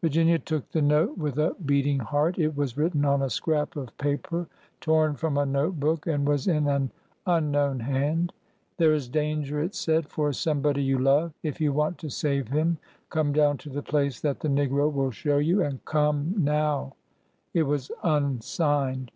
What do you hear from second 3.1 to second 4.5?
a scrap of paper